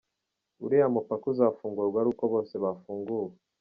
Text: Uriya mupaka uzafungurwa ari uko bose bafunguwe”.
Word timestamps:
Uriya 0.65 0.87
mupaka 0.93 1.25
uzafungurwa 1.31 1.97
ari 2.01 2.09
uko 2.13 2.23
bose 2.33 2.53
bafunguwe”. 2.63 3.33